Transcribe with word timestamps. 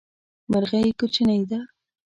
مرغی 0.51 0.91
کوچنی 0.99 1.37
ده 1.49 1.59